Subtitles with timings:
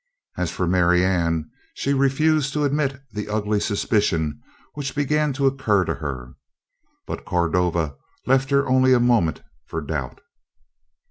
[0.35, 4.41] As for Marianne she refused to admit the ugly suspicion
[4.73, 6.33] which began to occur to her.
[7.05, 10.21] But Cordova left her only a moment for doubt.